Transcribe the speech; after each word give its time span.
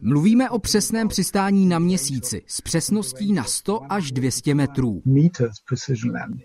Mluvíme 0.00 0.50
o 0.50 0.58
přesném 0.58 1.08
přistání 1.08 1.66
na 1.66 1.78
měsíci 1.78 2.42
s 2.46 2.60
přesností 2.60 3.32
na 3.32 3.44
100 3.44 3.80
až 3.92 4.12
200 4.12 4.54
metrů. 4.54 5.02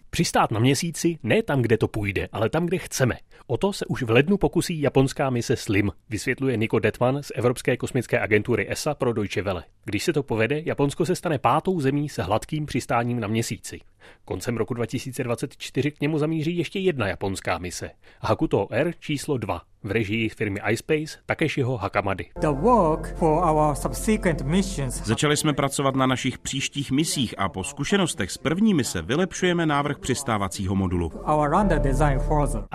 Přistát 0.09 0.51
na 0.51 0.59
měsíci 0.59 1.17
ne 1.23 1.43
tam, 1.43 1.61
kde 1.61 1.77
to 1.77 1.87
půjde, 1.87 2.27
ale 2.31 2.49
tam, 2.49 2.65
kde 2.65 2.77
chceme. 2.77 3.15
O 3.47 3.57
to 3.57 3.73
se 3.73 3.85
už 3.85 4.03
v 4.03 4.09
lednu 4.09 4.37
pokusí 4.37 4.81
japonská 4.81 5.29
mise 5.29 5.55
SLIM, 5.55 5.91
vysvětluje 6.09 6.57
Nico 6.57 6.79
Detman 6.79 7.23
z 7.23 7.31
Evropské 7.35 7.77
kosmické 7.77 8.19
agentury 8.19 8.71
ESA 8.71 8.93
pro 8.93 9.13
Deutsche 9.13 9.41
Welle. 9.41 9.63
Když 9.85 10.03
se 10.03 10.13
to 10.13 10.23
povede, 10.23 10.61
Japonsko 10.65 11.05
se 11.05 11.15
stane 11.15 11.39
pátou 11.39 11.79
zemí 11.79 12.09
se 12.09 12.23
hladkým 12.23 12.65
přistáním 12.65 13.19
na 13.19 13.27
měsíci. 13.27 13.79
Koncem 14.25 14.57
roku 14.57 14.73
2024 14.73 15.91
k 15.91 16.01
němu 16.01 16.17
zamíří 16.17 16.57
ještě 16.57 16.79
jedna 16.79 17.07
japonská 17.07 17.57
mise. 17.57 17.91
Hakuto 18.21 18.67
R 18.71 18.93
číslo 18.99 19.37
2 19.37 19.61
v 19.83 19.91
režii 19.91 20.29
firmy 20.29 20.59
iSpace 20.71 21.19
Takeshiho 21.25 21.77
Hakamady. 21.77 22.25
Začali 24.89 25.37
jsme 25.37 25.53
pracovat 25.53 25.95
na 25.95 26.05
našich 26.05 26.37
příštích 26.37 26.91
misích 26.91 27.35
a 27.37 27.49
po 27.49 27.63
zkušenostech 27.63 28.31
z 28.31 28.37
první 28.37 28.73
mise 28.73 29.01
vylepšujeme 29.01 29.65
návrh 29.65 29.99
přistávacího 29.99 30.75
modulu. 30.75 31.11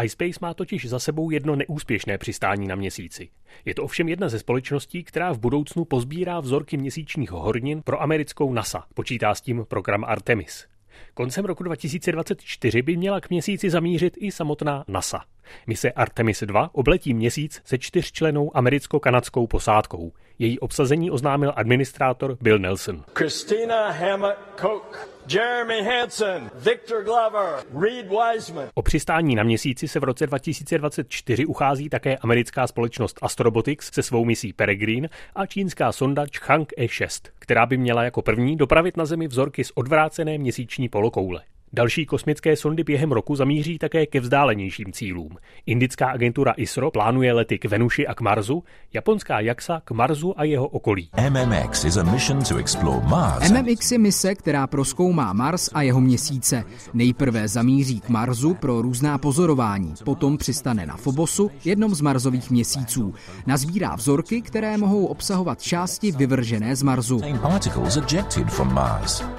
iSpace 0.05 0.39
má 0.43 0.55
totiž 0.55 0.89
za 0.89 0.99
sebou 0.99 1.31
jedno 1.31 1.57
neúspěšné 1.57 2.19
přistání 2.19 2.67
na 2.67 2.75
měsíci. 2.75 3.29
Je 3.65 3.75
to 3.75 3.83
ovšem 3.83 4.09
jedna 4.09 4.29
ze 4.29 4.39
společností, 4.39 5.05
která 5.05 5.33
v 5.33 5.39
budoucnu 5.39 5.85
pozbírá 5.85 6.41
vzorky 6.41 6.77
měsíčních 6.77 7.31
hornin 7.31 7.83
pro 7.83 8.03
americkou 8.03 8.53
NASA. 8.53 8.85
Počítá 8.95 9.35
s 9.35 9.41
tím 9.41 9.65
program 9.69 10.05
Artemis. 10.05 10.67
Koncem 11.15 11.45
roku 11.45 11.63
2024 11.63 12.83
by 12.83 12.97
měla 12.97 13.21
k 13.21 13.31
měsíci 13.31 13.71
zamířit 13.71 14.15
i 14.17 14.33
samotná 14.33 14.85
NASA. 14.89 15.25
Mise 15.67 15.93
Artemis 15.93 16.43
2 16.47 16.71
obletí 16.73 17.15
měsíc 17.15 17.63
se 17.65 17.79
čtyřčlenou 17.79 18.57
americko-kanadskou 18.57 19.47
posádkou. 19.47 20.13
Její 20.39 20.59
obsazení 20.59 21.11
oznámil 21.11 21.53
administrátor 21.57 22.37
Bill 22.41 22.59
Nelson. 22.59 23.05
Christina 23.15 23.91
Hammett 23.91 24.39
Cook, 24.61 25.09
Jeremy 25.29 25.83
Hansen, 25.83 26.51
Victor 26.55 27.05
Glover, 27.05 27.65
Reed 27.83 28.07
Wiseman. 28.09 28.69
O 28.75 28.83
přistání 28.83 29.35
na 29.35 29.43
měsíci 29.43 29.89
se 29.89 30.01
v 30.01 30.05
roce 30.05 30.27
2024 30.27 31.47
uchází 31.47 31.89
také 31.89 32.17
americká 32.17 32.67
společnost 32.67 33.19
Astrobotics 33.23 33.91
se 33.93 34.03
svou 34.03 34.25
misí 34.25 34.53
Peregrine 34.53 35.09
a 35.35 35.47
čínská 35.47 35.93
sonda 35.93 36.27
Chang 36.39 36.73
E6, 36.79 37.31
která 37.39 37.67
by 37.67 37.77
měla 37.77 38.05
jako 38.05 38.23
první 38.23 38.57
dopravit 38.57 38.97
na 38.97 39.05
Zemi 39.05 39.29
vzorky 39.29 39.65
z 39.65 39.73
odvrácené 39.75 40.39
měsíční 40.39 40.89
polokoule. 40.89 41.43
Další 41.75 42.07
kosmické 42.07 42.57
sondy 42.57 42.85
během 42.85 43.13
roku 43.13 43.37
zamíří 43.37 43.79
také 43.79 44.07
ke 44.07 44.21
vzdálenějším 44.21 44.93
cílům. 44.93 45.37
Indická 45.67 46.11
agentura 46.11 46.53
ISRO 46.57 46.91
plánuje 46.91 47.33
lety 47.33 47.59
k 47.59 47.65
Venuši 47.65 48.07
a 48.07 48.15
k 48.15 48.21
Marsu, 48.21 48.65
japonská 48.93 49.41
JAXA 49.41 49.81
k 49.85 49.91
Marsu 49.91 50.41
a 50.41 50.45
jeho 50.45 50.69
okolí. 50.69 51.11
MMX, 51.31 51.85
is 51.85 51.97
a 51.97 52.03
mission 52.03 52.43
to 52.43 52.57
explore 52.57 53.07
Mars. 53.07 53.51
MMX 53.51 53.93
je 53.93 53.99
mise, 53.99 54.35
která 54.35 54.67
proskoumá 54.67 55.33
Mars 55.33 55.71
a 55.75 55.83
jeho 55.83 56.01
měsíce. 56.01 56.65
Nejprve 56.95 57.49
zamíří 57.49 58.01
k 58.01 58.09
Marsu 58.09 58.55
pro 58.55 58.83
různá 58.83 59.19
pozorování, 59.19 59.95
potom 60.05 60.37
přistane 60.37 60.87
na 60.87 60.97
Fobosu, 60.97 61.51
jednom 61.65 61.95
z 61.95 62.01
Marsových 62.01 62.51
měsíců. 62.51 63.15
Nazbírá 63.47 63.95
vzorky, 63.95 64.43
které 64.43 64.77
mohou 64.77 65.07
obsahovat 65.07 65.63
části 65.63 66.13
vyvržené 66.13 66.77
z 66.77 66.83
Marsu. 66.83 67.21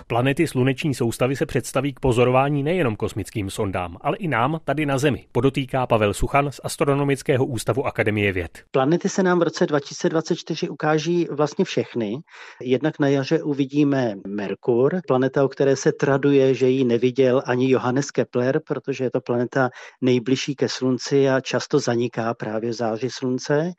Planety 0.08 0.48
sluneční 0.48 0.94
soustavy 0.94 1.36
se 1.36 1.46
představí 1.46 1.94
k 1.94 2.00
pozorování 2.00 2.64
nejenom 2.64 2.96
kosmickým 2.96 3.50
sondám, 3.50 3.98
ale 4.02 4.18
i 4.18 4.28
nám 4.28 4.60
tady 4.64 4.86
na 4.86 4.98
Zemi, 4.98 5.26
podotýká 5.32 5.88
Pavel 5.88 6.14
Suchan 6.14 6.52
z 6.52 6.62
Astronomického 6.64 7.46
ústavu 7.46 7.86
Akademie 7.86 8.32
věd. 8.32 8.64
Planety 8.72 9.10
se 9.10 9.24
nám 9.24 9.40
v 9.40 9.44
roce 9.44 9.66
2024 9.66 10.70
ukáží 10.70 11.28
vlastně 11.32 11.66
všechny. 11.66 12.18
Jednak 12.62 13.00
na 13.00 13.08
jaře 13.08 13.44
uvidíme 13.44 14.16
Merkur, 14.28 15.00
planeta, 15.08 15.46
o 15.46 15.48
které 15.48 15.76
se 15.76 15.92
traduje, 15.92 16.54
že 16.54 16.70
ji 16.70 16.84
neviděl 16.84 17.42
ani 17.46 17.70
Johannes 17.70 18.12
Kepler, 18.12 18.62
protože 18.68 19.04
je 19.04 19.12
to 19.12 19.22
planeta 19.22 19.70
nejbližší 20.02 20.56
ke 20.56 20.70
Slunci 20.70 21.30
a 21.30 21.42
často 21.42 21.80
zaniká 21.80 22.34
právě 22.34 22.70
v 22.70 22.74
záři 22.74 23.10
Slunce. 23.10 23.72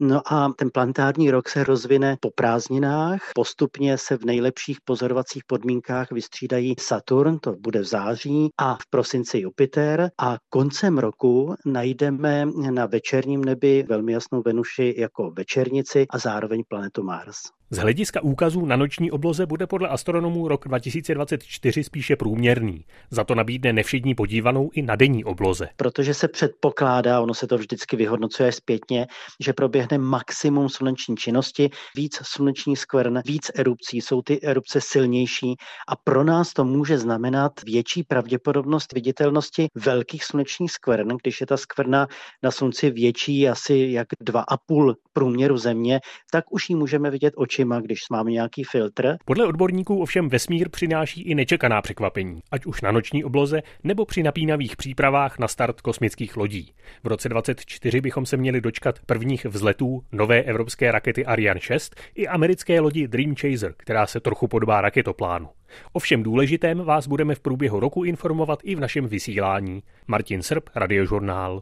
No 0.00 0.32
a 0.32 0.52
ten 0.58 0.68
planetární 0.74 1.30
rok 1.30 1.48
se 1.48 1.64
rozvine 1.64 2.16
po 2.20 2.30
prázdninách. 2.34 3.20
Postupně 3.34 3.98
se 3.98 4.16
v 4.16 4.24
nejlepších 4.24 4.78
pozorovacích 4.84 5.42
podmínkách 5.46 5.65
vystřídají 6.12 6.74
Saturn, 6.80 7.38
to 7.38 7.52
bude 7.52 7.80
v 7.80 7.84
září, 7.84 8.48
a 8.58 8.74
v 8.74 8.86
prosinci 8.90 9.38
Jupiter. 9.38 10.10
A 10.20 10.36
koncem 10.48 10.98
roku 10.98 11.54
najdeme 11.66 12.46
na 12.70 12.86
večerním 12.86 13.44
nebi 13.44 13.84
velmi 13.88 14.12
jasnou 14.12 14.42
Venuši 14.42 14.94
jako 14.98 15.30
večernici 15.30 16.06
a 16.10 16.18
zároveň 16.18 16.62
planetu 16.68 17.02
Mars. 17.02 17.36
Z 17.70 17.78
hlediska 17.78 18.22
úkazů 18.22 18.66
na 18.66 18.76
noční 18.76 19.10
obloze 19.10 19.46
bude 19.46 19.66
podle 19.66 19.88
astronomů 19.88 20.48
rok 20.48 20.68
2024 20.68 21.84
spíše 21.84 22.16
průměrný. 22.16 22.84
Za 23.10 23.24
to 23.24 23.34
nabídne 23.34 23.72
nevšední 23.72 24.14
podívanou 24.14 24.70
i 24.74 24.82
na 24.82 24.96
denní 24.96 25.24
obloze. 25.24 25.68
Protože 25.76 26.14
se 26.14 26.28
předpokládá, 26.28 27.20
ono 27.20 27.34
se 27.34 27.46
to 27.46 27.58
vždycky 27.58 27.96
vyhodnocuje 27.96 28.52
zpětně, 28.52 29.06
že 29.44 29.52
proběhne 29.52 29.98
maximum 29.98 30.68
sluneční 30.68 31.16
činnosti, 31.16 31.70
víc 31.96 32.18
sluneční 32.22 32.76
skvrn, 32.76 33.20
víc 33.26 33.50
erupcí, 33.54 34.00
jsou 34.00 34.22
ty 34.22 34.40
erupce 34.42 34.80
silnější 34.80 35.54
a 35.88 35.96
pro 36.04 36.24
nás 36.24 36.52
to 36.52 36.64
může 36.64 36.98
znamenat 36.98 37.52
větší 37.64 38.02
pravděpodobnost 38.02 38.92
viditelnosti 38.92 39.68
velkých 39.74 40.24
slunečních 40.24 40.72
skvrn, 40.72 41.08
když 41.22 41.40
je 41.40 41.46
ta 41.46 41.56
skvrna 41.56 42.06
na 42.42 42.50
slunci 42.50 42.90
větší 42.90 43.48
asi 43.48 43.88
jak 43.90 44.08
2,5 44.24 44.94
průměru 45.12 45.58
země, 45.58 46.00
tak 46.30 46.44
už 46.50 46.70
ji 46.70 46.76
můžeme 46.76 47.10
vidět 47.10 47.34
oči 47.36 47.55
očima, 47.56 47.80
když 47.80 48.00
máme 48.10 48.30
nějaký 48.30 48.64
filtr. 48.64 49.16
Podle 49.24 49.46
odborníků 49.46 50.00
ovšem 50.00 50.28
vesmír 50.28 50.68
přináší 50.68 51.22
i 51.22 51.34
nečekaná 51.34 51.82
překvapení, 51.82 52.40
ať 52.50 52.66
už 52.66 52.80
na 52.80 52.92
noční 52.92 53.24
obloze 53.24 53.62
nebo 53.84 54.04
při 54.04 54.22
napínavých 54.22 54.76
přípravách 54.76 55.38
na 55.38 55.48
start 55.48 55.80
kosmických 55.80 56.36
lodí. 56.36 56.72
V 57.04 57.06
roce 57.06 57.28
2024 57.28 58.00
bychom 58.00 58.26
se 58.26 58.36
měli 58.36 58.60
dočkat 58.60 58.98
prvních 59.06 59.44
vzletů 59.44 60.02
nové 60.12 60.42
evropské 60.42 60.92
rakety 60.92 61.26
Ariane 61.26 61.60
6 61.60 61.96
i 62.14 62.28
americké 62.28 62.80
lodi 62.80 63.08
Dream 63.08 63.34
Chaser, 63.34 63.74
která 63.76 64.06
se 64.06 64.20
trochu 64.20 64.48
podobá 64.48 64.80
raketoplánu. 64.80 65.48
O 65.92 65.98
všem 65.98 66.22
důležitém 66.22 66.78
vás 66.78 67.06
budeme 67.06 67.34
v 67.34 67.40
průběhu 67.40 67.80
roku 67.80 68.04
informovat 68.04 68.58
i 68.62 68.74
v 68.74 68.80
našem 68.80 69.06
vysílání. 69.06 69.82
Martin 70.06 70.42
Srb, 70.42 70.64
Radiožurnál. 70.74 71.54